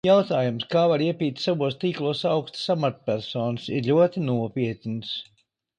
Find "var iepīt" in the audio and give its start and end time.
0.91-1.43